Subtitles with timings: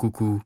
[0.00, 0.40] Coucou,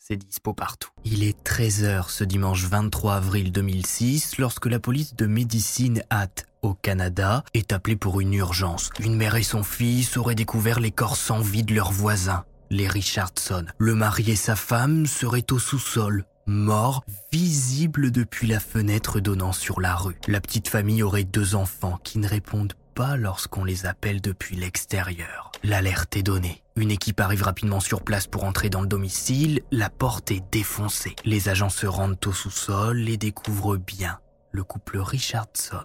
[0.00, 0.90] c'est dispo partout.
[1.04, 6.74] Il est 13h ce dimanche 23 avril 2006 lorsque la police de Medicine Hat au
[6.74, 8.90] Canada est appelée pour une urgence.
[8.98, 12.88] Une mère et son fils auraient découvert les corps sans vie de leurs voisins, les
[12.88, 13.64] Richardson.
[13.78, 19.80] Le mari et sa femme seraient au sous-sol, morts, visibles depuis la fenêtre donnant sur
[19.80, 20.18] la rue.
[20.26, 25.52] La petite famille aurait deux enfants qui ne répondent pas lorsqu'on les appelle depuis l'extérieur.
[25.62, 26.64] L'alerte est donnée.
[26.78, 31.16] Une équipe arrive rapidement sur place pour entrer dans le domicile, la porte est défoncée.
[31.24, 34.20] Les agents se rendent au sous-sol et découvrent bien
[34.52, 35.84] le couple Richardson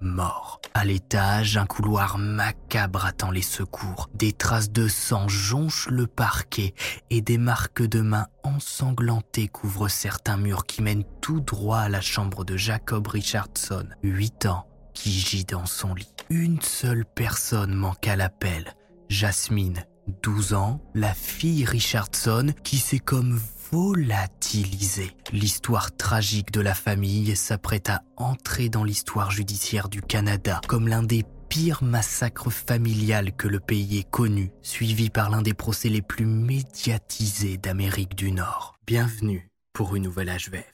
[0.00, 0.60] mort.
[0.72, 4.08] À l'étage, un couloir macabre attend les secours.
[4.14, 6.74] Des traces de sang jonchent le parquet
[7.10, 12.00] et des marques de mains ensanglantées couvrent certains murs qui mènent tout droit à la
[12.00, 16.14] chambre de Jacob Richardson, 8 ans, qui gît dans son lit.
[16.30, 18.74] Une seule personne manque à l'appel,
[19.10, 19.84] Jasmine,
[20.22, 23.40] 12 ans, la fille Richardson, qui s'est comme
[23.72, 25.12] volatilisée.
[25.32, 31.02] L'histoire tragique de la famille s'apprête à entrer dans l'histoire judiciaire du Canada comme l'un
[31.02, 36.02] des pires massacres familiales que le pays ait connu, suivi par l'un des procès les
[36.02, 38.76] plus médiatisés d'Amérique du Nord.
[38.86, 40.72] Bienvenue pour une nouvelle HVF.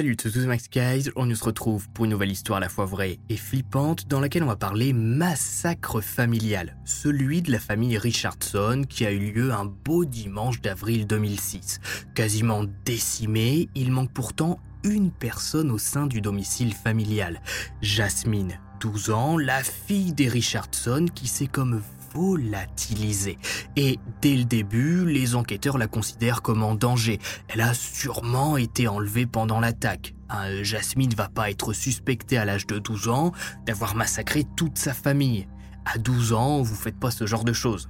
[0.00, 3.18] Salut tous Max Guys, on se retrouve pour une nouvelle histoire à la fois vraie
[3.28, 9.04] et flippante dans laquelle on va parler massacre familial, celui de la famille Richardson qui
[9.04, 11.80] a eu lieu un beau dimanche d'avril 2006.
[12.14, 17.42] Quasiment décimé, il manque pourtant une personne au sein du domicile familial,
[17.82, 21.82] Jasmine, 12 ans, la fille des Richardson qui s'est comme
[22.14, 23.38] volatilisée.
[23.76, 27.18] Et dès le début, les enquêteurs la considèrent comme en danger.
[27.48, 30.14] Elle a sûrement été enlevée pendant l'attaque.
[30.28, 33.32] Jasmine Jasmine va pas être suspectée à l'âge de 12 ans
[33.66, 35.48] d'avoir massacré toute sa famille.
[35.84, 37.88] À 12 ans, vous faites pas ce genre de choses.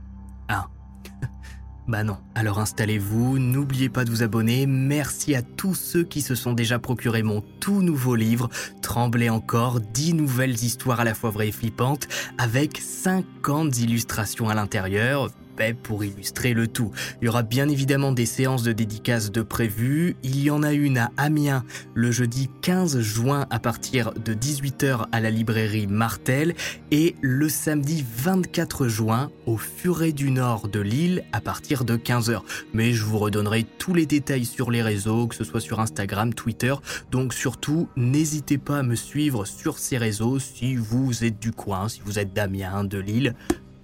[1.90, 2.18] Bah non.
[2.36, 4.64] Alors installez-vous, n'oubliez pas de vous abonner.
[4.68, 8.48] Merci à tous ceux qui se sont déjà procuré mon tout nouveau livre,
[8.80, 12.06] Tremblez encore, 10 nouvelles histoires à la fois vraies et flippantes,
[12.38, 15.30] avec 50 illustrations à l'intérieur
[15.82, 16.90] pour illustrer le tout.
[17.20, 20.16] Il y aura bien évidemment des séances de dédicaces de prévues.
[20.22, 25.06] Il y en a une à Amiens le jeudi 15 juin à partir de 18h
[25.12, 26.54] à la librairie Martel
[26.90, 32.40] et le samedi 24 juin au Furet du Nord de Lille à partir de 15h.
[32.72, 36.32] Mais je vous redonnerai tous les détails sur les réseaux, que ce soit sur Instagram,
[36.32, 36.74] Twitter.
[37.10, 41.88] Donc surtout, n'hésitez pas à me suivre sur ces réseaux si vous êtes du coin,
[41.88, 43.34] si vous êtes d'Amiens, de Lille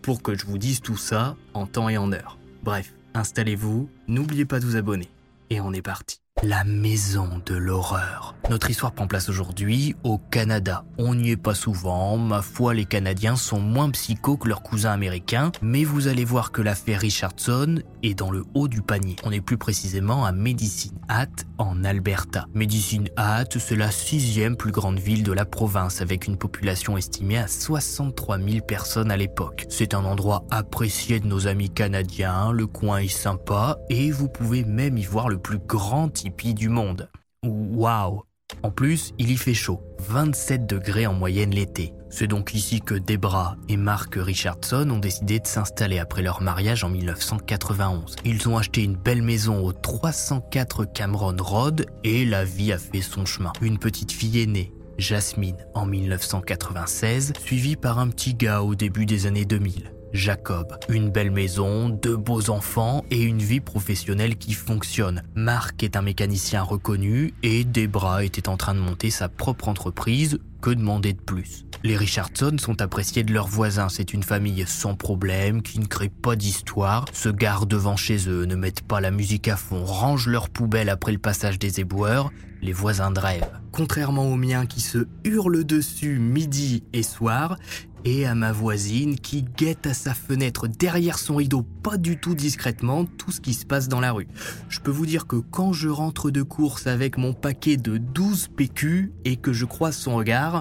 [0.07, 2.39] pour que je vous dise tout ça en temps et en heure.
[2.63, 5.09] Bref, installez-vous, n'oubliez pas de vous abonner.
[5.51, 6.21] Et on est parti.
[6.43, 8.35] La maison de l'horreur.
[8.51, 10.85] Notre histoire prend place aujourd'hui au Canada.
[10.99, 14.93] On n'y est pas souvent, ma foi les Canadiens sont moins psychos que leurs cousins
[14.93, 19.17] américains, mais vous allez voir que l'affaire Richardson est dans le haut du panier.
[19.25, 21.27] On est plus précisément à Medicine Hat
[21.57, 22.45] en Alberta.
[22.53, 27.39] Medicine Hat, c'est la sixième plus grande ville de la province avec une population estimée
[27.39, 29.65] à 63 000 personnes à l'époque.
[29.71, 34.65] C'est un endroit apprécié de nos amis canadiens, le coin est sympa et vous pouvez
[34.65, 37.09] même y voir le plus grand du monde.
[37.45, 38.23] Waouh
[38.63, 41.93] En plus, il y fait chaud, 27 degrés en moyenne l'été.
[42.11, 46.85] C'est donc ici que Debra et Mark Richardson ont décidé de s'installer après leur mariage
[46.85, 48.17] en 1991.
[48.25, 53.03] Ils ont acheté une belle maison au 304 Cameron Road et la vie a fait
[53.03, 53.53] son chemin.
[53.61, 59.07] Une petite fille est née, Jasmine, en 1996, suivie par un petit gars au début
[59.07, 59.96] des années 2000.
[60.13, 60.79] Jacob.
[60.89, 65.23] Une belle maison, deux beaux enfants et une vie professionnelle qui fonctionne.
[65.35, 70.39] Marc est un mécanicien reconnu et Debra était en train de monter sa propre entreprise.
[70.61, 71.65] Que demander de plus?
[71.85, 73.89] Les Richardson sont appréciés de leurs voisins.
[73.89, 78.45] C'est une famille sans problème, qui ne crée pas d'histoire, se gare devant chez eux,
[78.45, 82.31] ne mettent pas la musique à fond, rangent leurs poubelles après le passage des éboueurs.
[82.63, 83.49] Les voisins de rêve.
[83.71, 87.59] Contrairement aux miens qui se hurlent dessus midi et soir,
[88.07, 92.37] et à ma voisine qui guette à sa fenêtre derrière son rideau, pas du tout
[92.37, 94.29] discrètement, tout ce qui se passe dans la rue.
[94.69, 98.51] Je peux vous dire que quand je rentre de course avec mon paquet de 12
[98.57, 100.56] PQ et que je croise son regard,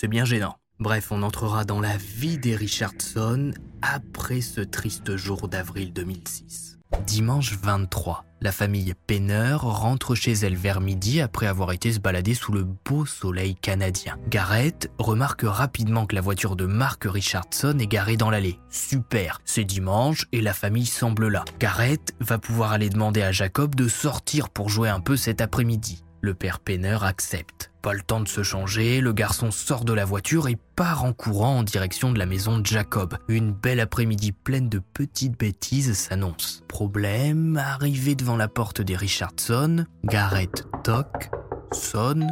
[0.00, 0.54] c'est bien gênant.
[0.78, 3.52] Bref, on entrera dans la vie des Richardson
[3.82, 6.78] après ce triste jour d'avril 2006.
[7.04, 12.34] Dimanche 23, la famille Penner rentre chez elle vers midi après avoir été se balader
[12.34, 14.16] sous le beau soleil canadien.
[14.28, 18.60] Garrett remarque rapidement que la voiture de Mark Richardson est garée dans l'allée.
[18.70, 21.44] Super, c'est dimanche et la famille semble là.
[21.58, 26.04] Garrett va pouvoir aller demander à Jacob de sortir pour jouer un peu cet après-midi.
[26.20, 27.72] Le père Penner accepte.
[27.92, 31.58] Le temps de se changer, le garçon sort de la voiture et part en courant
[31.58, 33.16] en direction de la maison de Jacob.
[33.28, 36.62] Une belle après-midi pleine de petites bêtises s'annonce.
[36.68, 41.30] Problème, arrivé devant la porte des Richardson, Garrett toque,
[41.72, 42.28] sonne,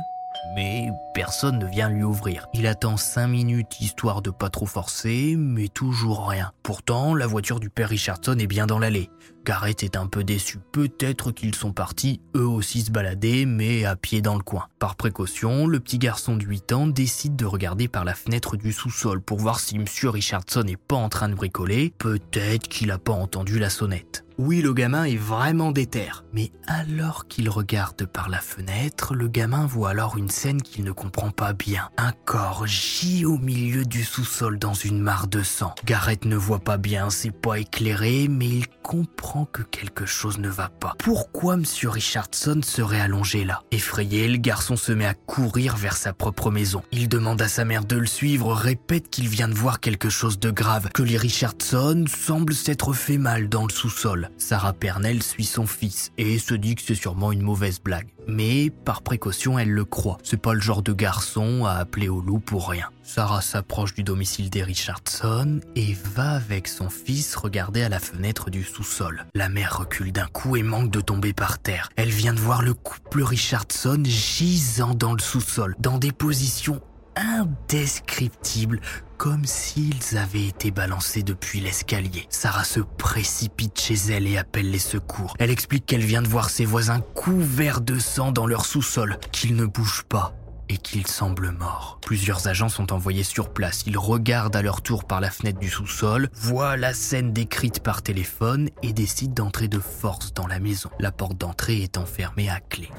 [0.54, 2.46] mais personne ne vient lui ouvrir.
[2.52, 6.52] Il attend cinq minutes histoire de pas trop forcer, mais toujours rien.
[6.62, 9.08] Pourtant, la voiture du père Richardson est bien dans l'allée.
[9.46, 10.58] Garrett est un peu déçu.
[10.72, 14.66] Peut-être qu'ils sont partis eux aussi se balader, mais à pied dans le coin.
[14.78, 18.72] Par précaution, le petit garçon de 8 ans décide de regarder par la fenêtre du
[18.72, 21.94] sous-sol pour voir si Monsieur Richardson n'est pas en train de bricoler.
[21.96, 24.24] Peut-être qu'il n'a pas entendu la sonnette.
[24.38, 26.10] Oui, le gamin est vraiment déter.
[26.34, 30.92] Mais alors qu'il regarde par la fenêtre, le gamin voit alors une scène qu'il ne
[30.92, 31.88] comprend pas bien.
[31.96, 35.74] Un corps gît au milieu du sous-sol dans une mare de sang.
[35.84, 40.48] Garrett ne voit pas bien, c'est pas éclairé, mais il comprend que quelque chose ne
[40.48, 40.94] va pas.
[40.98, 43.62] Pourquoi Monsieur Richardson serait allongé là?
[43.70, 46.82] Effrayé, le garçon se met à courir vers sa propre maison.
[46.92, 50.38] Il demande à sa mère de le suivre, répète qu'il vient de voir quelque chose
[50.38, 54.30] de grave, que les Richardson semblent s'être fait mal dans le sous-sol.
[54.38, 58.15] Sarah Pernell suit son fils et se dit que c'est sûrement une mauvaise blague.
[58.26, 60.18] Mais par précaution, elle le croit.
[60.22, 62.88] C'est pas le genre de garçon à appeler au loup pour rien.
[63.02, 68.50] Sarah s'approche du domicile des Richardson et va avec son fils regarder à la fenêtre
[68.50, 69.26] du sous-sol.
[69.34, 71.88] La mère recule d'un coup et manque de tomber par terre.
[71.96, 76.80] Elle vient de voir le couple Richardson gisant dans le sous-sol, dans des positions
[77.16, 78.80] indescriptibles,
[79.16, 82.26] comme s'ils avaient été balancés depuis l'escalier.
[82.28, 85.34] Sarah se précipite chez elle et appelle les secours.
[85.38, 89.56] Elle explique qu'elle vient de voir ses voisins couverts de sang dans leur sous-sol, qu'ils
[89.56, 90.34] ne bougent pas
[90.68, 91.98] et qu'ils semblent morts.
[92.02, 93.84] Plusieurs agents sont envoyés sur place.
[93.86, 98.02] Ils regardent à leur tour par la fenêtre du sous-sol, voient la scène décrite par
[98.02, 100.90] téléphone et décident d'entrer de force dans la maison.
[100.98, 102.90] La porte d'entrée est enfermée à clé.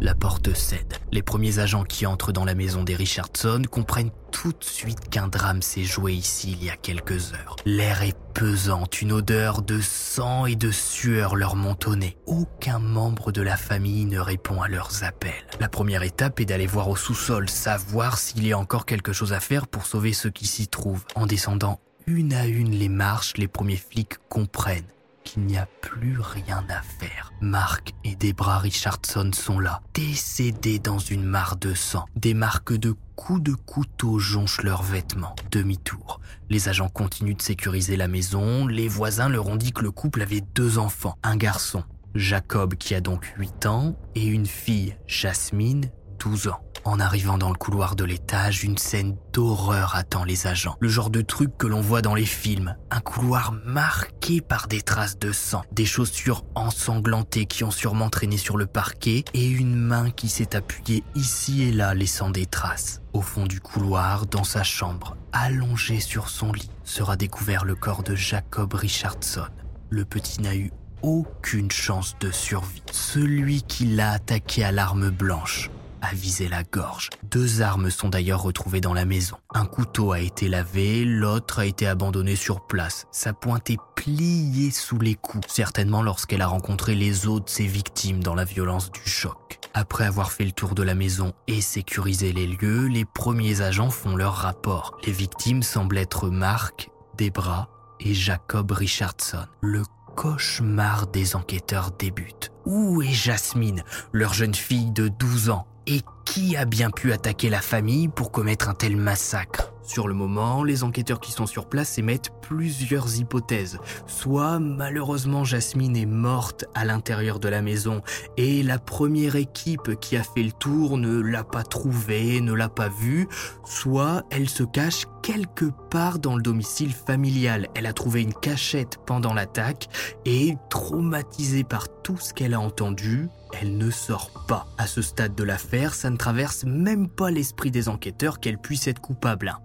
[0.00, 0.94] La porte cède.
[1.10, 5.28] Les premiers agents qui entrent dans la maison des Richardson comprennent tout de suite qu'un
[5.28, 7.56] drame s'est joué ici il y a quelques heures.
[7.64, 12.18] L'air est pesant, une odeur de sang et de sueur leur monte au nez.
[12.26, 15.32] Aucun membre de la famille ne répond à leurs appels.
[15.60, 19.32] La première étape est d'aller voir au sous-sol, savoir s'il y a encore quelque chose
[19.32, 21.04] à faire pour sauver ceux qui s'y trouvent.
[21.14, 24.84] En descendant une à une les marches, les premiers flics comprennent
[25.26, 27.32] qu'il n'y a plus rien à faire.
[27.40, 32.06] Mark et Debra Richardson sont là, décédés dans une mare de sang.
[32.14, 35.34] Des marques de coups de couteau jonchent leurs vêtements.
[35.50, 36.20] Demi-tour.
[36.48, 38.66] Les agents continuent de sécuriser la maison.
[38.66, 41.18] Les voisins leur ont dit que le couple avait deux enfants.
[41.24, 41.82] Un garçon,
[42.14, 45.90] Jacob, qui a donc 8 ans, et une fille, Jasmine,
[46.20, 46.60] 12 ans.
[46.86, 50.76] En arrivant dans le couloir de l'étage, une scène d'horreur attend les agents.
[50.78, 52.76] Le genre de truc que l'on voit dans les films.
[52.92, 58.36] Un couloir marqué par des traces de sang, des chaussures ensanglantées qui ont sûrement traîné
[58.36, 63.02] sur le parquet et une main qui s'est appuyée ici et là laissant des traces.
[63.12, 68.04] Au fond du couloir, dans sa chambre, allongé sur son lit, sera découvert le corps
[68.04, 69.48] de Jacob Richardson.
[69.90, 70.70] Le petit n'a eu
[71.02, 72.84] aucune chance de survie.
[72.92, 75.68] Celui qui l'a attaqué à l'arme blanche
[76.02, 77.10] a visé la gorge.
[77.22, 79.36] Deux armes sont d'ailleurs retrouvées dans la maison.
[79.54, 83.06] Un couteau a été lavé, l'autre a été abandonné sur place.
[83.10, 88.22] Sa pointe est pliée sous les coups, certainement lorsqu'elle a rencontré les de ses victimes
[88.22, 89.58] dans la violence du choc.
[89.74, 93.90] Après avoir fait le tour de la maison et sécurisé les lieux, les premiers agents
[93.90, 94.96] font leur rapport.
[95.04, 97.68] Les victimes semblent être Mark, Debra
[98.00, 99.46] et Jacob Richardson.
[99.60, 99.82] Le
[100.14, 102.52] cauchemar des enquêteurs débute.
[102.64, 105.66] Où est Jasmine, leur jeune fille de 12 ans?
[105.86, 109.72] Et qui a bien pu attaquer la famille pour commettre un tel massacre?
[109.82, 113.78] Sur le moment, les enquêteurs qui sont sur place émettent plusieurs hypothèses.
[114.06, 118.02] Soit malheureusement Jasmine est morte à l'intérieur de la maison
[118.36, 122.68] et la première équipe qui a fait le tour ne l'a pas trouvée, ne l'a
[122.68, 123.28] pas vue,
[123.64, 127.66] soit elle se cache quelque part dans le domicile familial.
[127.74, 129.88] Elle a trouvé une cachette pendant l'attaque
[130.24, 133.28] et traumatisée par tout ce qu'elle a entendu,
[133.60, 134.68] elle ne sort pas.
[134.78, 138.86] À ce stade de l'affaire, ça ne traverse même pas l'esprit des enquêteurs qu'elle puisse
[138.86, 139.58] être coupable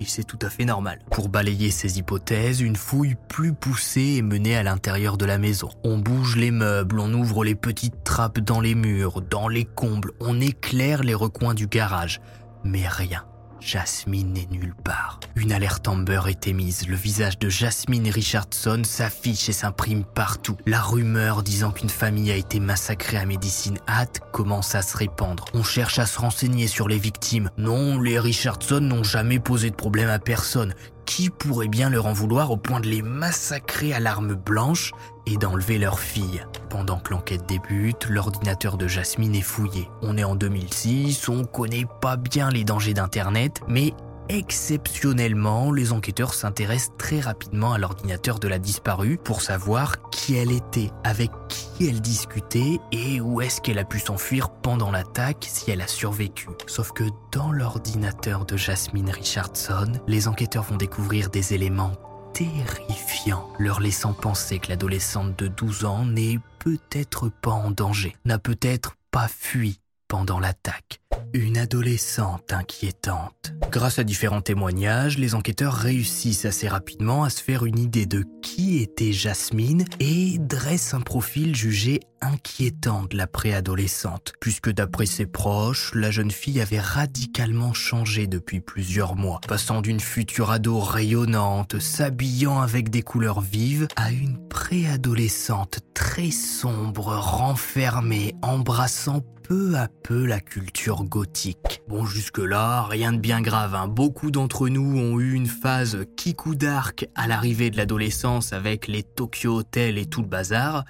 [0.00, 0.98] et c'est tout à fait normal.
[1.10, 5.68] Pour balayer ces hypothèses, une fouille plus poussée est menée à l'intérieur de la maison.
[5.84, 10.12] On bouge les meubles, on ouvre les petites trappes dans les murs, dans les combles,
[10.20, 12.20] on éclaire les recoins du garage.
[12.64, 13.24] Mais rien.
[13.64, 15.20] Jasmine n'est nulle part.
[15.36, 16.88] Une alerte Amber est émise.
[16.88, 20.56] Le visage de Jasmine Richardson s'affiche et s'imprime partout.
[20.66, 25.44] La rumeur disant qu'une famille a été massacrée à Medicine Hat commence à se répandre.
[25.54, 27.50] On cherche à se renseigner sur les victimes.
[27.56, 30.74] Non, les Richardson n'ont jamais posé de problème à personne.
[31.06, 34.92] Qui pourrait bien leur en vouloir au point de les massacrer à l'arme blanche
[35.26, 39.88] et d'enlever leur fille Pendant que l'enquête débute, l'ordinateur de Jasmine est fouillé.
[40.02, 43.94] On est en 2006, on connaît pas bien les dangers d'Internet, mais
[44.28, 50.52] Exceptionnellement, les enquêteurs s'intéressent très rapidement à l'ordinateur de la disparue pour savoir qui elle
[50.52, 55.70] était, avec qui elle discutait et où est-ce qu'elle a pu s'enfuir pendant l'attaque si
[55.70, 56.48] elle a survécu.
[56.66, 61.92] Sauf que dans l'ordinateur de Jasmine Richardson, les enquêteurs vont découvrir des éléments
[62.32, 68.38] terrifiants, leur laissant penser que l'adolescente de 12 ans n'est peut-être pas en danger, n'a
[68.38, 71.01] peut-être pas fui pendant l'attaque.
[71.34, 73.54] Une adolescente inquiétante.
[73.70, 78.24] Grâce à différents témoignages, les enquêteurs réussissent assez rapidement à se faire une idée de
[78.42, 85.26] qui était Jasmine et dressent un profil jugé inquiétant de la préadolescente, puisque d'après ses
[85.26, 91.78] proches, la jeune fille avait radicalement changé depuis plusieurs mois, passant d'une future ado rayonnante,
[91.78, 100.24] s'habillant avec des couleurs vives, à une préadolescente très sombre, renfermée, embrassant peu à peu
[100.24, 101.82] la culture gothique.
[101.88, 103.74] Bon, jusque-là, rien de bien grave.
[103.74, 103.88] Hein.
[103.88, 109.02] Beaucoup d'entre nous ont eu une phase kikou dark à l'arrivée de l'adolescence avec les
[109.02, 110.84] Tokyo Hotel et tout le bazar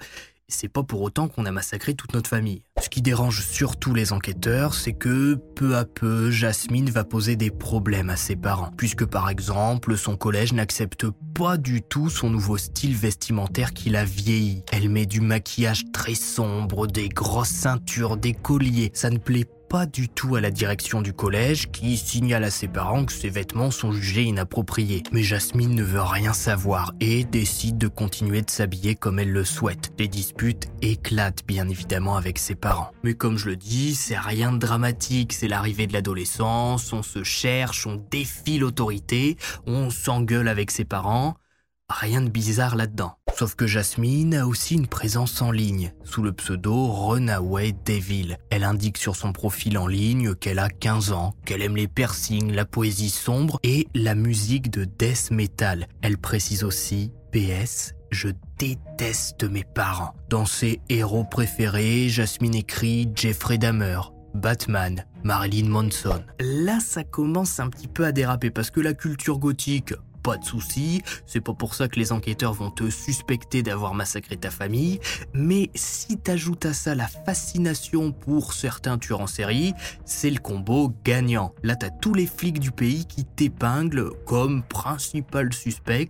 [0.53, 2.63] c'est pas pour autant qu'on a massacré toute notre famille.
[2.81, 7.49] Ce qui dérange surtout les enquêteurs, c'est que peu à peu, Jasmine va poser des
[7.49, 12.57] problèmes à ses parents, puisque par exemple, son collège n'accepte pas du tout son nouveau
[12.57, 14.63] style vestimentaire qui l'a vieilli.
[14.71, 19.87] Elle met du maquillage très sombre, des grosses ceintures, des colliers, ça ne plaît pas
[19.87, 23.71] du tout à la direction du collège qui signale à ses parents que ses vêtements
[23.71, 25.01] sont jugés inappropriés.
[25.11, 29.43] Mais Jasmine ne veut rien savoir et décide de continuer de s'habiller comme elle le
[29.43, 29.91] souhaite.
[29.97, 32.91] Les disputes éclatent bien évidemment avec ses parents.
[33.03, 37.23] Mais comme je le dis, c'est rien de dramatique, c'est l'arrivée de l'adolescence, on se
[37.23, 41.33] cherche, on défie l'autorité, on s'engueule avec ses parents.
[41.99, 43.17] Rien de bizarre là-dedans.
[43.37, 48.37] Sauf que Jasmine a aussi une présence en ligne, sous le pseudo Runaway Devil.
[48.49, 52.51] Elle indique sur son profil en ligne qu'elle a 15 ans, qu'elle aime les piercings,
[52.51, 55.87] la poésie sombre et la musique de death metal.
[56.01, 60.15] Elle précise aussi PS, je déteste mes parents.
[60.29, 63.99] Dans ses héros préférés, Jasmine écrit Jeffrey Dahmer,
[64.33, 66.23] Batman, Marilyn Manson.
[66.39, 70.45] Là, ça commence un petit peu à déraper parce que la culture gothique, pas de
[70.45, 74.99] souci, c'est pas pour ça que les enquêteurs vont te suspecter d'avoir massacré ta famille,
[75.33, 79.73] mais si t'ajoutes à ça la fascination pour certains tueurs en série,
[80.05, 81.53] c'est le combo gagnant.
[81.61, 86.07] Là t'as tous les flics du pays qui t'épinglent comme principal suspect,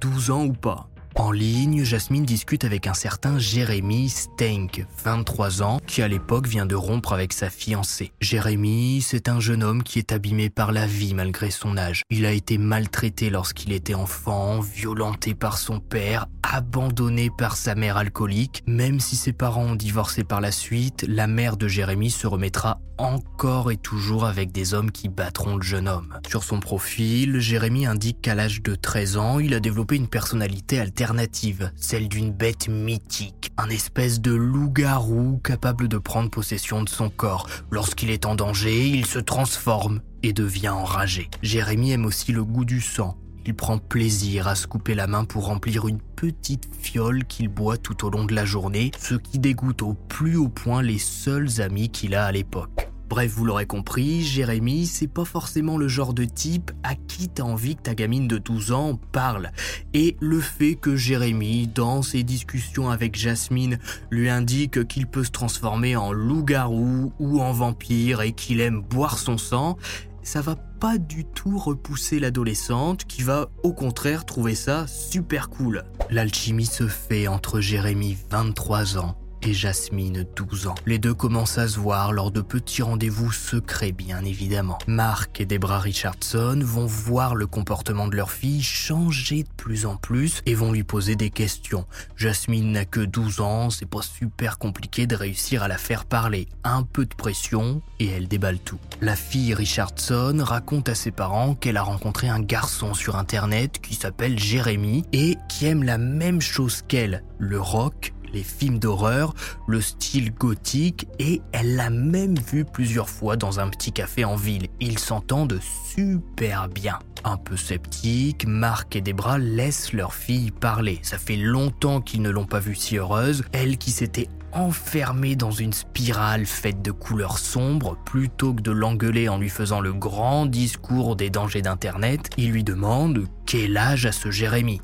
[0.00, 0.89] 12 ans ou pas.
[1.16, 6.66] En ligne, Jasmine discute avec un certain Jérémy Stenk, 23 ans, qui à l'époque vient
[6.66, 8.12] de rompre avec sa fiancée.
[8.20, 12.02] Jérémy, c'est un jeune homme qui est abîmé par la vie malgré son âge.
[12.10, 17.96] Il a été maltraité lorsqu'il était enfant, violenté par son père, abandonné par sa mère
[17.96, 18.62] alcoolique.
[18.66, 22.78] Même si ses parents ont divorcé par la suite, la mère de Jérémy se remettra
[23.00, 26.18] encore et toujours avec des hommes qui battront le jeune homme.
[26.28, 30.78] Sur son profil, Jérémy indique qu'à l'âge de 13 ans, il a développé une personnalité
[31.00, 37.08] alternative, celle d'une bête mythique, un espèce de loup-garou capable de prendre possession de son
[37.08, 37.48] corps.
[37.70, 41.30] Lorsqu'il est en danger, il se transforme et devient enragé.
[41.40, 43.16] Jérémy aime aussi le goût du sang.
[43.46, 47.78] Il prend plaisir à se couper la main pour remplir une petite fiole qu'il boit
[47.78, 51.62] tout au long de la journée, ce qui dégoûte au plus haut point les seuls
[51.62, 52.89] amis qu'il a à l'époque.
[53.10, 57.42] Bref, vous l'aurez compris, Jérémy, c'est pas forcément le genre de type à qui t'as
[57.42, 59.50] envie que ta gamine de 12 ans parle.
[59.94, 63.80] Et le fait que Jérémy, dans ses discussions avec Jasmine,
[64.12, 69.18] lui indique qu'il peut se transformer en loup-garou ou en vampire et qu'il aime boire
[69.18, 69.76] son sang,
[70.22, 75.82] ça va pas du tout repousser l'adolescente qui va au contraire trouver ça super cool.
[76.10, 80.74] L'alchimie se fait entre Jérémy 23 ans et Jasmine, 12 ans.
[80.86, 84.78] Les deux commencent à se voir lors de petits rendez-vous secrets, bien évidemment.
[84.86, 89.96] Mark et Debra Richardson vont voir le comportement de leur fille changer de plus en
[89.96, 91.86] plus et vont lui poser des questions.
[92.16, 96.48] Jasmine n'a que 12 ans, c'est pas super compliqué de réussir à la faire parler.
[96.64, 98.78] Un peu de pression et elle déballe tout.
[99.00, 103.94] La fille Richardson raconte à ses parents qu'elle a rencontré un garçon sur internet qui
[103.94, 109.34] s'appelle Jérémy et qui aime la même chose qu'elle, le rock les films d'horreur,
[109.66, 114.36] le style gothique et elle l'a même vu plusieurs fois dans un petit café en
[114.36, 114.68] ville.
[114.80, 115.60] Ils s'entendent
[115.94, 116.98] super bien.
[117.24, 121.00] Un peu sceptiques, Marc et Debra laissent leur fille parler.
[121.02, 125.50] Ça fait longtemps qu'ils ne l'ont pas vue si heureuse, elle qui s'était enfermée dans
[125.50, 130.46] une spirale faite de couleurs sombres, plutôt que de l'engueuler en lui faisant le grand
[130.46, 134.80] discours des dangers d'Internet, il lui demande quel âge a ce Jérémy.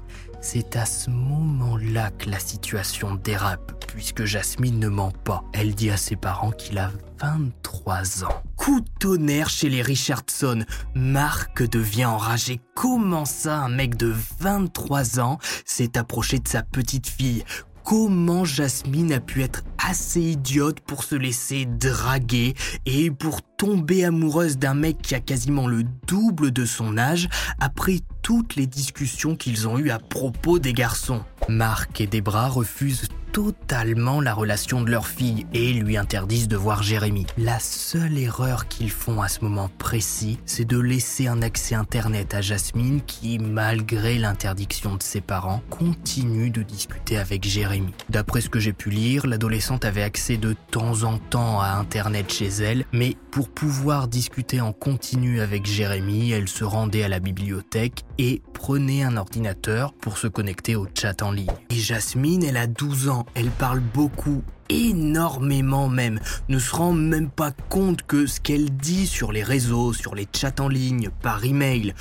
[0.49, 5.43] C'est à ce moment-là que la situation dérape, puisque Jasmine ne ment pas.
[5.53, 8.43] Elle dit à ses parents qu'il a 23 ans.
[8.55, 10.65] Coup tonnerre chez les Richardson.
[10.95, 12.61] Marc devient enragé.
[12.77, 17.43] Comment ça, un mec de 23 ans s'est approché de sa petite fille?
[17.83, 24.59] Comment Jasmine a pu être assez idiote pour se laisser draguer et pour tomber amoureuse
[24.59, 29.69] d'un mec qui a quasiment le double de son âge après toutes les discussions qu'ils
[29.69, 31.23] ont eues à propos des garçons.
[31.49, 36.83] Marc et Debra refusent totalement la relation de leur fille et lui interdisent de voir
[36.83, 37.27] Jérémy.
[37.37, 42.33] La seule erreur qu'ils font à ce moment précis, c'est de laisser un accès internet
[42.33, 47.93] à Jasmine qui, malgré l'interdiction de ses parents, continue de discuter avec Jérémy.
[48.09, 52.33] D'après ce que j'ai pu lire, l'adolescente avait accès de temps en temps à internet
[52.33, 57.21] chez elle, mais pour pouvoir discuter en continu avec Jérémy, elle se rendait à la
[57.21, 61.47] bibliothèque et prenait un ordinateur pour se connecter au chat en ligne.
[61.71, 67.31] Et Jasmine, elle a 12 ans, elle parle beaucoup, énormément même, ne se rend même
[67.31, 71.45] pas compte que ce qu'elle dit sur les réseaux, sur les chats en ligne, par
[71.45, 71.95] email,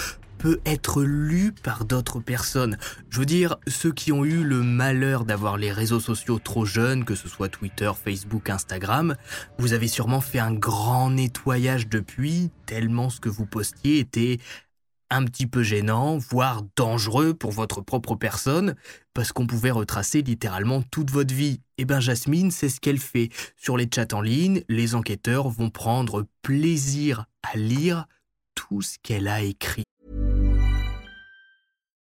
[0.45, 2.77] peut être lu par d'autres personnes.
[3.09, 7.03] Je veux dire, ceux qui ont eu le malheur d'avoir les réseaux sociaux trop jeunes,
[7.03, 9.15] que ce soit Twitter, Facebook, Instagram,
[9.57, 14.37] vous avez sûrement fait un grand nettoyage depuis, tellement ce que vous postiez était
[15.09, 18.75] un petit peu gênant, voire dangereux pour votre propre personne,
[19.15, 21.59] parce qu'on pouvait retracer littéralement toute votre vie.
[21.79, 23.29] Eh bien Jasmine, c'est ce qu'elle fait.
[23.57, 28.05] Sur les chats en ligne, les enquêteurs vont prendre plaisir à lire
[28.53, 29.85] tout ce qu'elle a écrit.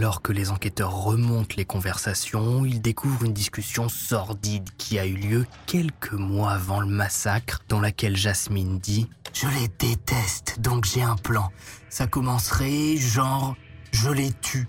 [0.00, 5.14] Alors que les enquêteurs remontent les conversations, ils découvrent une discussion sordide qui a eu
[5.14, 11.02] lieu quelques mois avant le massacre, dans laquelle Jasmine dit⁇ Je les déteste, donc j'ai
[11.02, 11.50] un plan.
[11.90, 13.52] Ça commencerait genre⁇
[13.92, 14.68] Je les tue.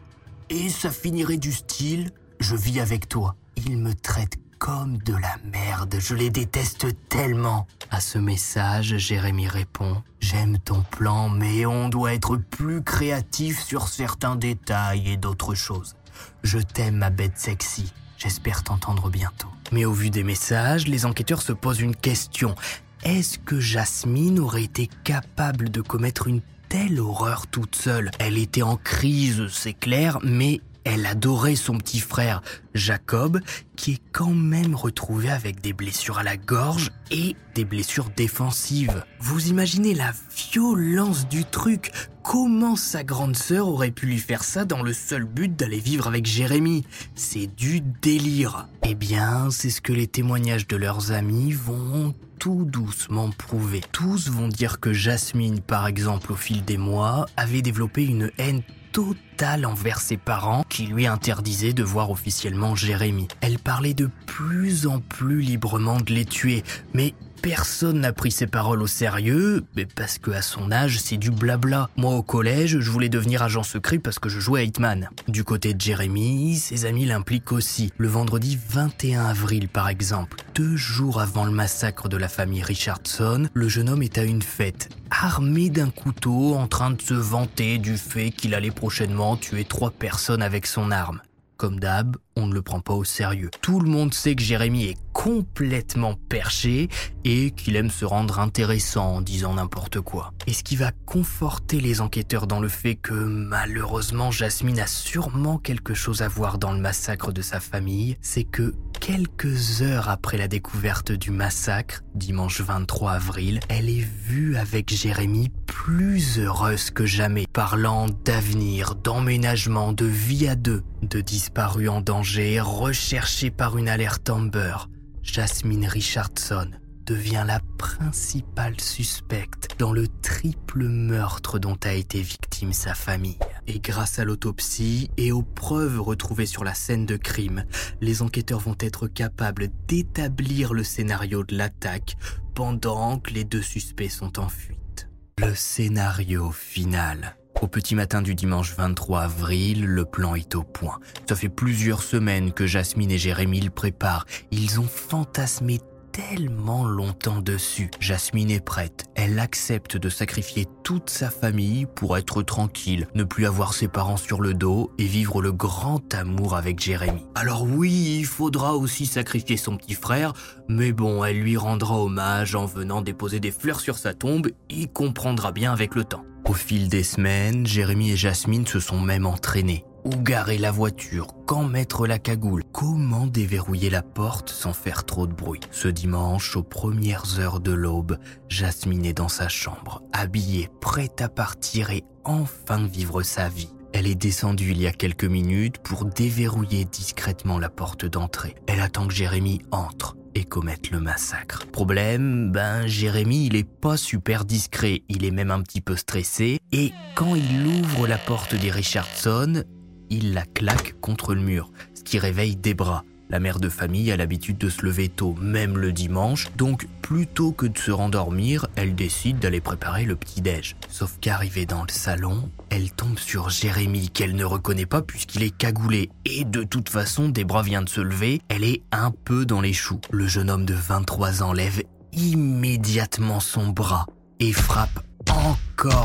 [0.50, 2.08] Et ça finirait du style⁇
[2.42, 3.38] Je vis avec toi.
[3.56, 7.66] Ils me traitent comme de la merde, je les déteste tellement.
[7.90, 13.88] À ce message, Jérémy répond J'aime ton plan, mais on doit être plus créatif sur
[13.88, 15.96] certains détails et d'autres choses.
[16.44, 17.92] Je t'aime, ma bête sexy.
[18.20, 19.48] J'espère t'entendre bientôt.
[19.72, 22.54] Mais au vu des messages, les enquêteurs se posent une question.
[23.02, 28.12] Est-ce que Jasmine aurait été capable de commettre une telle horreur toute seule?
[28.20, 32.42] Elle était en crise, c'est clair, mais elle adorait son petit frère,
[32.74, 33.40] Jacob,
[33.76, 39.04] qui est quand même retrouvé avec des blessures à la gorge et des blessures défensives.
[39.20, 40.14] Vous imaginez la
[40.52, 41.92] violence du truc
[42.24, 46.08] Comment sa grande sœur aurait pu lui faire ça dans le seul but d'aller vivre
[46.08, 48.68] avec Jérémy C'est du délire.
[48.86, 53.82] Eh bien, c'est ce que les témoignages de leurs amis vont tout doucement prouver.
[53.92, 58.62] Tous vont dire que Jasmine, par exemple, au fil des mois, avait développé une haine
[58.92, 63.28] totale envers ses parents qui lui interdisaient de voir officiellement Jérémy.
[63.42, 68.48] Elle parlait de plus en plus librement de les tuer, mais personne n'a pris ses
[68.48, 71.90] paroles au sérieux, mais parce que à son âge, c'est du blabla.
[71.98, 75.10] Moi au collège, je voulais devenir agent secret parce que je jouais à Hitman.
[75.28, 77.92] Du côté de Jérémy, ses amis l'impliquent aussi.
[77.98, 83.48] Le vendredi 21 avril par exemple, deux jours avant le massacre de la famille Richardson,
[83.54, 87.80] le jeune homme est à une fête, armé d'un couteau, en train de se vanter
[87.80, 91.22] du fait qu'il allait prochainement tuer trois personnes avec son arme.
[91.58, 93.50] Comme d'hab, on ne le prend pas au sérieux.
[93.62, 96.90] Tout le monde sait que Jérémy est complètement perché
[97.24, 100.34] et qu'il aime se rendre intéressant en disant n'importe quoi.
[100.48, 105.58] Et ce qui va conforter les enquêteurs dans le fait que malheureusement Jasmine a sûrement
[105.58, 110.38] quelque chose à voir dans le massacre de sa famille, c'est que quelques heures après
[110.38, 117.06] la découverte du massacre, dimanche 23 avril, elle est vue avec Jérémy plus heureuse que
[117.06, 122.21] jamais, parlant d'avenir, d'emménagement, de vie à deux, de disparus en danger,
[122.60, 124.76] recherchée par une alerte Amber.
[125.24, 126.70] Jasmine Richardson
[127.06, 133.40] devient la principale suspecte dans le triple meurtre dont a été victime sa famille.
[133.66, 137.66] Et grâce à l'autopsie et aux preuves retrouvées sur la scène de crime,
[138.02, 142.18] les enquêteurs vont être capables d'établir le scénario de l'attaque
[142.54, 145.10] pendant que les deux suspects sont en fuite.
[145.40, 147.36] Le scénario final.
[147.60, 151.00] Au petit matin du dimanche 23 avril, le plan est au point.
[151.28, 154.26] Ça fait plusieurs semaines que Jasmine et Jérémy le préparent.
[154.52, 155.80] Ils ont fantasmé
[156.12, 157.90] tellement longtemps dessus.
[158.00, 159.06] Jasmine est prête.
[159.16, 164.18] Elle accepte de sacrifier toute sa famille pour être tranquille, ne plus avoir ses parents
[164.18, 167.26] sur le dos et vivre le grand amour avec Jérémy.
[167.36, 170.34] Alors oui, il faudra aussi sacrifier son petit frère,
[170.68, 174.90] mais bon, elle lui rendra hommage en venant déposer des fleurs sur sa tombe, il
[174.90, 176.26] comprendra bien avec le temps.
[176.46, 179.86] Au fil des semaines, Jérémy et Jasmine se sont même entraînés.
[180.04, 181.28] Où garer la voiture?
[181.46, 182.64] Quand mettre la cagoule?
[182.72, 185.60] Comment déverrouiller la porte sans faire trop de bruit?
[185.70, 188.18] Ce dimanche, aux premières heures de l'aube,
[188.50, 193.70] Jasmine est dans sa chambre, habillée, prête à partir et enfin vivre sa vie.
[193.94, 198.56] Elle est descendue il y a quelques minutes pour déverrouiller discrètement la porte d'entrée.
[198.66, 201.66] Elle attend que Jérémy entre et commettre le massacre.
[201.68, 206.60] Problème, ben Jérémy il est pas super discret, il est même un petit peu stressé
[206.72, 209.64] et quand il ouvre la porte des Richardson,
[210.10, 213.04] il la claque contre le mur, ce qui réveille Debra.
[213.30, 217.52] La mère de famille a l'habitude de se lever tôt, même le dimanche, donc plutôt
[217.52, 220.78] que de se rendormir, elle décide d'aller préparer le petit-déj.
[220.88, 225.50] Sauf qu'arrivée dans le salon, elle tombe sur Jérémy qu'elle ne reconnaît pas puisqu'il est
[225.50, 226.10] cagoulé.
[226.24, 229.74] Et de toute façon, Debra vient de se lever, elle est un peu dans les
[229.74, 230.00] choux.
[230.10, 234.06] Le jeune homme de 23 ans lève immédiatement son bras
[234.40, 235.58] et frappe encore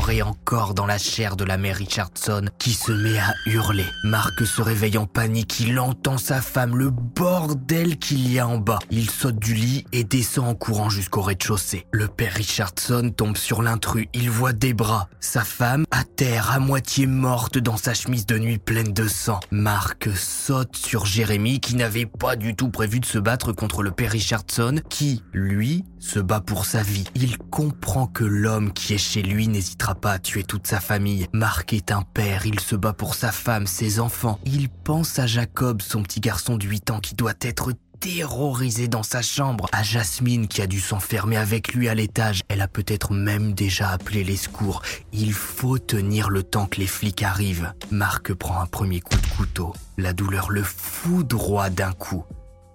[0.09, 3.85] et encore dans la chair de la mère Richardson qui se met à hurler.
[4.03, 8.57] Marc se réveille en panique, il entend sa femme, le bordel qu'il y a en
[8.57, 8.79] bas.
[8.89, 11.85] Il saute du lit et descend en courant jusqu'au rez-de-chaussée.
[11.91, 16.59] Le père Richardson tombe sur l'intrus, il voit des bras, sa femme à terre, à
[16.59, 19.39] moitié morte dans sa chemise de nuit pleine de sang.
[19.51, 23.91] Marc saute sur Jérémy qui n'avait pas du tout prévu de se battre contre le
[23.91, 27.05] père Richardson qui, lui, se bat pour sa vie.
[27.15, 31.27] Il comprend que l'homme qui est chez lui n'hésitera pas à tuer toute sa famille.
[31.33, 34.39] Marc est un père, il se bat pour sa femme, ses enfants.
[34.45, 39.03] Il pense à Jacob, son petit garçon de 8 ans qui doit être terrorisé dans
[39.03, 42.43] sa chambre, à Jasmine qui a dû s'enfermer avec lui à l'étage.
[42.47, 44.83] Elle a peut-être même déjà appelé les secours.
[45.11, 47.73] Il faut tenir le temps que les flics arrivent.
[47.91, 49.73] Marc prend un premier coup de couteau.
[49.97, 52.23] La douleur le foudroie d'un coup.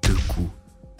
[0.02, 0.50] Deux coups.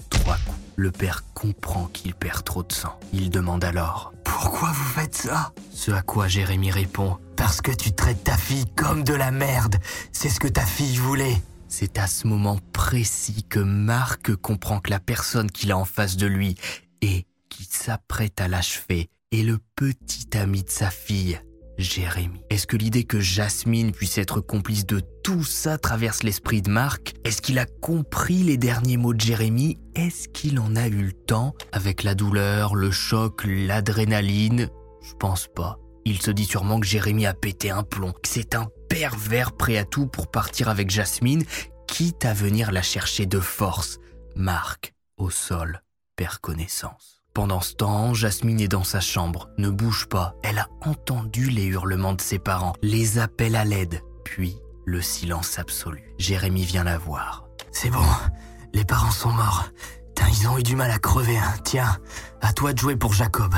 [0.09, 0.59] Trois coups.
[0.77, 2.99] Le père comprend qu'il perd trop de sang.
[3.13, 5.53] Il demande alors Pourquoi vous faites ça?
[5.71, 9.77] Ce à quoi Jérémy répond Parce que tu traites ta fille comme de la merde.
[10.11, 11.37] C'est ce que ta fille voulait.
[11.68, 16.16] C'est à ce moment précis que Marc comprend que la personne qu'il a en face
[16.16, 16.57] de lui
[17.03, 21.38] et qui s'apprête à l'achever est le petit ami de sa fille,
[21.79, 22.43] Jérémy.
[22.51, 27.15] Est-ce que l'idée que Jasmine puisse être complice de tout ça traverse l'esprit de Marc?
[27.25, 29.79] Est-ce qu'il a compris les derniers mots de Jérémy?
[29.95, 31.55] Est-ce qu'il en a eu le temps?
[31.73, 34.69] Avec la douleur, le choc, l'adrénaline?
[35.03, 35.79] Je pense pas.
[36.05, 39.79] Il se dit sûrement que Jérémy a pété un plomb, que c'est un pervers prêt
[39.79, 41.45] à tout pour partir avec Jasmine,
[41.87, 43.99] quitte à venir la chercher de force.
[44.35, 45.83] Marc, au sol,
[46.17, 47.12] perd connaissance.
[47.35, 50.35] Pendant ce temps, Jasmine est dans sa chambre, ne bouge pas.
[50.42, 55.59] Elle a entendu les hurlements de ses parents, les appels à l'aide, puis le silence
[55.59, 56.12] absolu.
[56.18, 57.49] Jérémy vient la voir.
[57.71, 58.05] C'est bon,
[58.75, 59.71] les parents sont morts.
[60.29, 61.38] ils ont eu du mal à crever.
[61.38, 61.55] Hein.
[61.64, 61.97] Tiens,
[62.42, 63.55] à toi de jouer pour Jacob.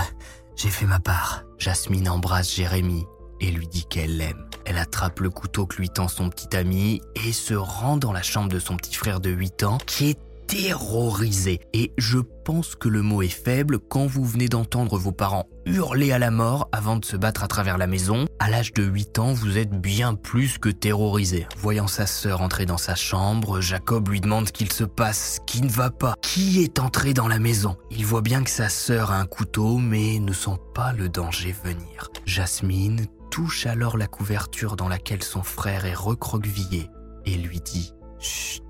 [0.54, 1.42] J'ai fait ma part.
[1.58, 3.04] Jasmine embrasse Jérémy
[3.40, 4.48] et lui dit qu'elle l'aime.
[4.66, 8.22] Elle attrape le couteau que lui tend son petit ami et se rend dans la
[8.22, 10.18] chambre de son petit frère de 8 ans qui est
[10.54, 11.58] terrorisé.
[11.72, 16.12] Et je pense que le mot est faible quand vous venez d'entendre vos parents hurler
[16.12, 18.26] à la mort avant de se battre à travers la maison.
[18.38, 21.46] À l'âge de 8 ans, vous êtes bien plus que terrorisé.
[21.56, 25.68] Voyant sa sœur entrer dans sa chambre, Jacob lui demande qu'il se passe, qui ne
[25.68, 26.14] va pas.
[26.22, 27.76] Qui est entré dans la maison?
[27.90, 31.54] Il voit bien que sa sœur a un couteau, mais ne sent pas le danger
[31.64, 32.10] venir.
[32.26, 36.90] Jasmine touche alors la couverture dans laquelle son frère est recroquevillé
[37.26, 38.63] et lui dit Chut,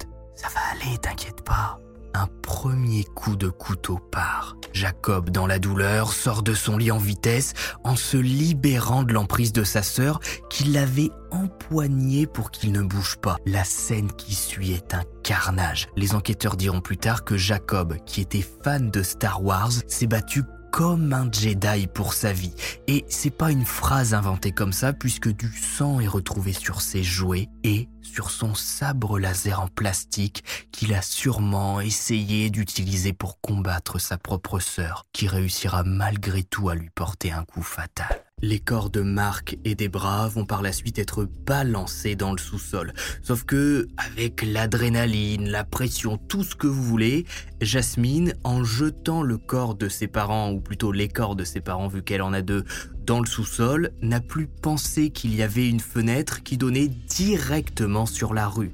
[0.44, 1.78] ça va aller, t'inquiète pas.
[2.12, 4.56] Un premier coup de couteau part.
[4.72, 9.52] Jacob, dans la douleur, sort de son lit en vitesse en se libérant de l'emprise
[9.52, 13.36] de sa sœur qui l'avait empoigné pour qu'il ne bouge pas.
[13.46, 15.88] La scène qui suit est un carnage.
[15.96, 20.44] Les enquêteurs diront plus tard que Jacob, qui était fan de Star Wars, s'est battu
[20.74, 22.52] comme un Jedi pour sa vie.
[22.88, 27.04] Et c'est pas une phrase inventée comme ça puisque du sang est retrouvé sur ses
[27.04, 34.00] jouets et sur son sabre laser en plastique qu'il a sûrement essayé d'utiliser pour combattre
[34.00, 38.23] sa propre sœur qui réussira malgré tout à lui porter un coup fatal.
[38.42, 42.38] Les corps de Marc et des bras vont par la suite être balancés dans le
[42.38, 42.92] sous-sol.
[43.22, 47.24] Sauf que, avec l'adrénaline, la pression, tout ce que vous voulez,
[47.62, 51.88] Jasmine, en jetant le corps de ses parents, ou plutôt les corps de ses parents
[51.88, 52.64] vu qu'elle en a deux,
[53.06, 58.34] dans le sous-sol, n'a plus pensé qu'il y avait une fenêtre qui donnait directement sur
[58.34, 58.72] la rue.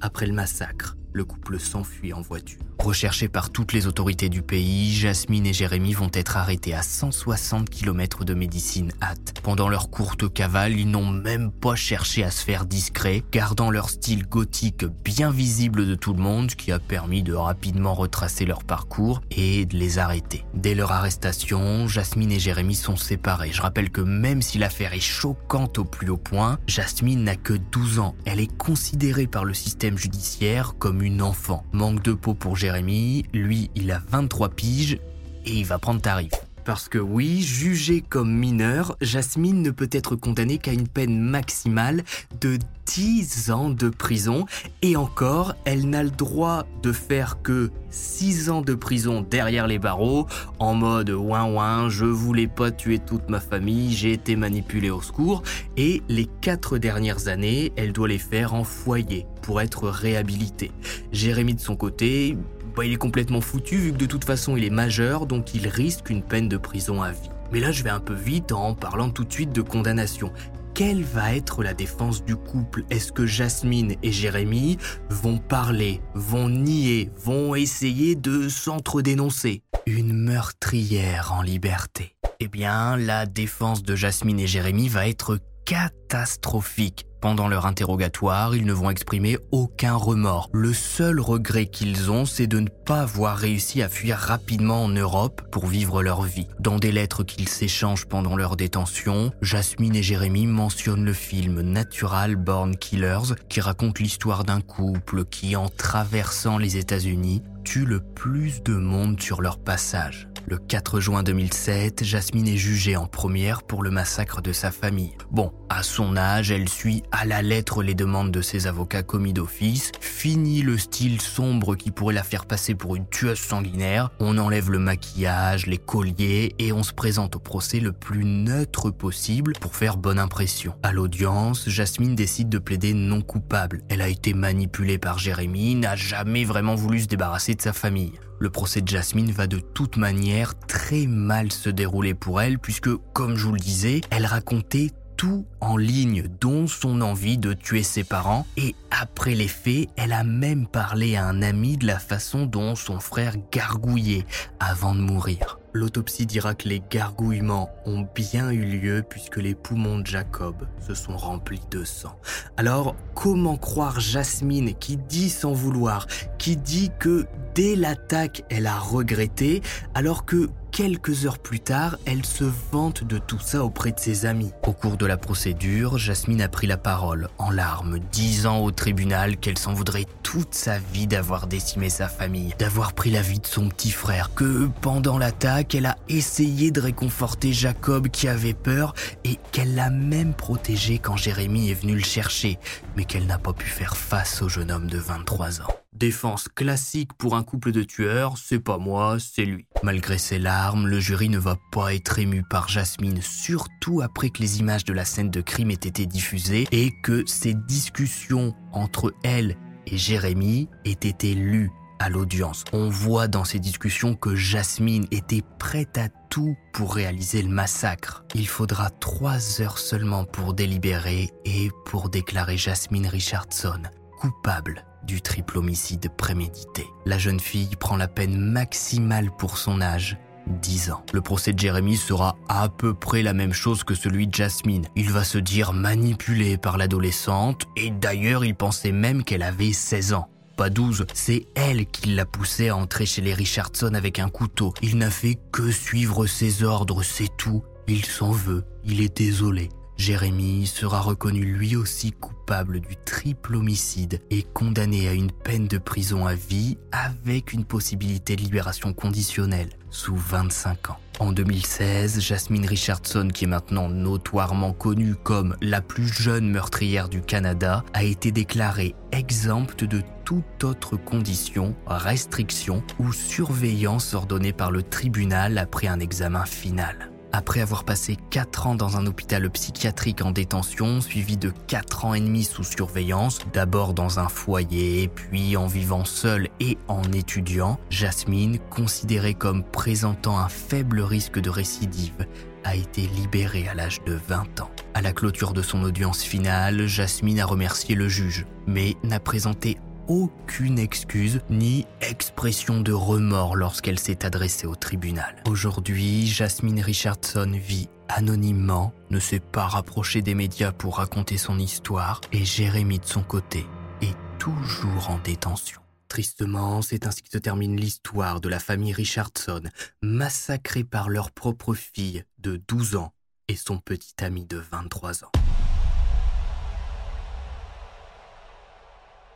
[0.00, 2.73] Après le massacre, le couple s'enfuit en voiture.
[2.84, 7.70] Recherchés par toutes les autorités du pays, Jasmine et Jérémy vont être arrêtés à 160
[7.70, 9.32] km de médecine hâte.
[9.42, 13.88] Pendant leur courte cavale, ils n'ont même pas cherché à se faire discret, gardant leur
[13.88, 18.64] style gothique bien visible de tout le monde, qui a permis de rapidement retracer leur
[18.64, 20.44] parcours et de les arrêter.
[20.52, 23.50] Dès leur arrestation, Jasmine et Jérémy sont séparés.
[23.50, 27.54] Je rappelle que même si l'affaire est choquante au plus haut point, Jasmine n'a que
[27.54, 28.14] 12 ans.
[28.26, 31.64] Elle est considérée par le système judiciaire comme une enfant.
[31.72, 34.98] Manque de peau pour Jérémy, lui il a 23 piges
[35.46, 36.32] et il va prendre tarif.
[36.64, 42.04] Parce que oui, jugée comme mineure, Jasmine ne peut être condamnée qu'à une peine maximale
[42.40, 44.46] de 10 ans de prison.
[44.80, 49.78] Et encore, elle n'a le droit de faire que 6 ans de prison derrière les
[49.78, 50.26] barreaux,
[50.58, 55.02] en mode ouin ouin, je voulais pas tuer toute ma famille, j'ai été manipulée au
[55.02, 55.42] secours.
[55.76, 60.72] Et les 4 dernières années, elle doit les faire en foyer pour être réhabilitée.
[61.12, 62.38] Jérémy de son côté,
[62.82, 66.10] il est complètement foutu vu que de toute façon il est majeur, donc il risque
[66.10, 67.30] une peine de prison à vie.
[67.52, 70.32] Mais là, je vais un peu vite en parlant tout de suite de condamnation.
[70.74, 72.84] Quelle va être la défense du couple?
[72.90, 74.76] Est-ce que Jasmine et Jérémy
[75.08, 79.62] vont parler, vont nier, vont essayer de s'entre-dénoncer?
[79.86, 82.16] Une meurtrière en liberté.
[82.40, 87.06] Eh bien, la défense de Jasmine et Jérémy va être catastrophique.
[87.24, 90.50] Pendant leur interrogatoire, ils ne vont exprimer aucun remords.
[90.52, 94.90] Le seul regret qu'ils ont, c'est de ne pas avoir réussi à fuir rapidement en
[94.90, 96.48] Europe pour vivre leur vie.
[96.60, 102.36] Dans des lettres qu'ils s'échangent pendant leur détention, Jasmine et Jérémy mentionnent le film Natural
[102.36, 108.62] Born Killers qui raconte l'histoire d'un couple qui, en traversant les États-Unis, tue le plus
[108.62, 110.28] de monde sur leur passage.
[110.46, 115.16] Le 4 juin 2007, Jasmine est jugée en première pour le massacre de sa famille.
[115.30, 119.32] Bon, à son âge, elle suit à la lettre les demandes de ses avocats commis
[119.32, 124.36] d'office, finit le style sombre qui pourrait la faire passer pour une tueuse sanguinaire, on
[124.36, 129.54] enlève le maquillage, les colliers et on se présente au procès le plus neutre possible
[129.58, 130.74] pour faire bonne impression.
[130.82, 133.80] À l'audience, Jasmine décide de plaider non coupable.
[133.88, 138.12] Elle a été manipulée par Jérémy, n'a jamais vraiment voulu se débarrasser de sa famille.
[138.38, 142.94] Le procès de Jasmine va de toute manière très mal se dérouler pour elle puisque,
[143.12, 147.82] comme je vous le disais, elle racontait tout en ligne, dont son envie de tuer
[147.82, 148.46] ses parents.
[148.56, 152.74] Et après les faits, elle a même parlé à un ami de la façon dont
[152.74, 154.26] son frère gargouillait
[154.60, 155.58] avant de mourir.
[155.76, 160.94] L'autopsie dira que les gargouillements ont bien eu lieu puisque les poumons de Jacob se
[160.94, 162.16] sont remplis de sang.
[162.56, 166.06] Alors, comment croire Jasmine qui dit sans vouloir,
[166.38, 169.62] qui dit que dès l'attaque elle a regretté,
[169.94, 174.26] alors que quelques heures plus tard, elle se vante de tout ça auprès de ses
[174.26, 174.50] amis.
[174.66, 179.36] Au cours de la procédure, Jasmine a pris la parole, en larmes, disant au tribunal
[179.36, 183.46] qu'elle s'en voudrait toute sa vie d'avoir décimé sa famille, d'avoir pris la vie de
[183.46, 188.94] son petit frère, que pendant l'attaque, elle a essayé de réconforter Jacob qui avait peur
[189.22, 192.58] et qu'elle l'a même protégé quand Jérémy est venu le chercher,
[192.96, 195.83] mais qu'elle n'a pas pu faire face au jeune homme de 23 ans.
[195.94, 199.68] Défense classique pour un couple de tueurs, c'est pas moi, c'est lui.
[199.84, 204.40] Malgré ses larmes, le jury ne va pas être ému par Jasmine, surtout après que
[204.40, 209.14] les images de la scène de crime aient été diffusées et que ces discussions entre
[209.22, 212.64] elle et Jérémy aient été lues à l'audience.
[212.72, 218.24] On voit dans ces discussions que Jasmine était prête à tout pour réaliser le massacre.
[218.34, 223.82] Il faudra trois heures seulement pour délibérer et pour déclarer Jasmine Richardson
[224.24, 226.86] coupable du triple homicide prémédité.
[227.04, 231.04] La jeune fille prend la peine maximale pour son âge 10 ans.
[231.12, 234.86] Le procès de Jérémy sera à peu près la même chose que celui de Jasmine.
[234.96, 240.14] Il va se dire manipulé par l'adolescente et d'ailleurs il pensait même qu'elle avait 16
[240.14, 240.30] ans.
[240.56, 244.72] Pas 12, c'est elle qui l'a poussé à entrer chez les Richardson avec un couteau.
[244.80, 247.62] Il n'a fait que suivre ses ordres, c'est tout.
[247.88, 249.68] Il s'en veut, il est désolé.
[249.96, 255.78] Jérémy sera reconnu lui aussi coupable du triple homicide et condamné à une peine de
[255.78, 260.98] prison à vie avec une possibilité de libération conditionnelle sous 25 ans.
[261.20, 267.22] En 2016, Jasmine Richardson, qui est maintenant notoirement connue comme la plus jeune meurtrière du
[267.22, 274.82] Canada, a été déclarée exempte de toute autre condition, restriction ou surveillance ordonnée par le
[274.82, 277.13] tribunal après un examen final.
[277.36, 282.14] Après avoir passé 4 ans dans un hôpital psychiatrique en détention, suivi de 4 ans
[282.14, 287.80] et demi sous surveillance, d'abord dans un foyer, puis en vivant seule et en étudiant,
[287.90, 292.24] Jasmine, considérée comme présentant un faible risque de récidive,
[292.62, 294.70] a été libérée à l'âge de 20 ans.
[294.94, 299.78] À la clôture de son audience finale, Jasmine a remercié le juge, mais n'a présenté
[300.08, 305.42] aucune excuse ni expression de remords lorsqu'elle s'est adressée au tribunal.
[305.48, 312.20] Aujourd'hui, Jasmine Richardson vit anonymement, ne s'est pas rapprochée des médias pour raconter son histoire
[312.32, 313.66] et Jérémy de son côté
[314.02, 315.80] est toujours en détention.
[316.08, 319.62] Tristement, c'est ainsi que se termine l'histoire de la famille Richardson,
[320.02, 323.12] massacrée par leur propre fille de 12 ans
[323.48, 325.32] et son petit ami de 23 ans.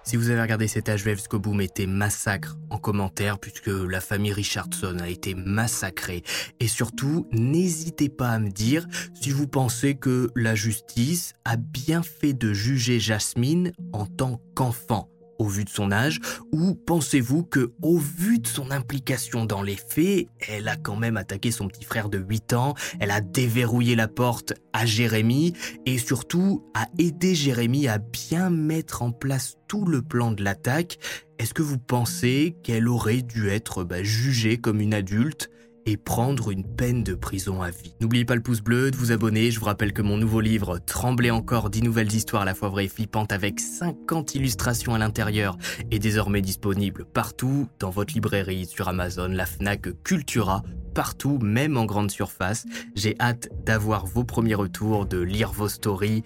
[0.09, 4.33] Si vous avez regardé cet HVF jusqu'au bout, mettez massacre en commentaire puisque la famille
[4.33, 6.23] Richardson a été massacrée.
[6.61, 12.03] Et surtout, n'hésitez pas à me dire si vous pensez que la justice a bien
[12.03, 16.21] fait de juger Jasmine en tant qu'enfant au vu de son âge
[16.53, 21.17] ou pensez-vous que au vu de son implication dans les faits, elle a quand même
[21.17, 25.55] attaqué son petit frère de 8 ans, elle a déverrouillé la porte à Jérémy
[25.87, 30.99] et surtout a aidé Jérémy à bien mettre en place tout le plan de l'attaque.
[31.39, 35.51] Est-ce que vous pensez qu'elle aurait dû être bah, jugée comme une adulte
[35.89, 37.95] et prendre une peine de prison à vie.
[38.01, 39.51] N'oubliez pas le pouce bleu, de vous abonner.
[39.51, 42.69] Je vous rappelle que mon nouveau livre, Trembler encore, 10 nouvelles histoires à la fois
[42.69, 45.57] vraies et flippantes avec 50 illustrations à l'intérieur,
[45.91, 50.63] est désormais disponible partout, dans votre librairie, sur Amazon, la FNAC, Cultura,
[50.95, 52.67] partout, même en grande surface.
[52.95, 56.23] J'ai hâte d'avoir vos premiers retours, de lire vos stories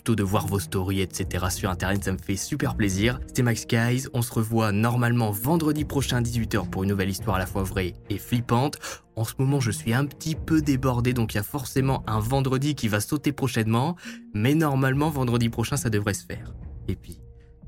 [0.00, 1.44] plutôt de voir vos stories, etc.
[1.50, 3.20] sur Internet, ça me fait super plaisir.
[3.26, 7.36] C'était Max Guys, on se revoit normalement vendredi prochain à 18h pour une nouvelle histoire
[7.36, 8.78] à la fois vraie et flippante.
[9.14, 12.18] En ce moment, je suis un petit peu débordé, donc il y a forcément un
[12.18, 13.94] vendredi qui va sauter prochainement,
[14.32, 16.54] mais normalement, vendredi prochain, ça devrait se faire.
[16.88, 17.20] Et puis,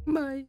[0.07, 0.49] bye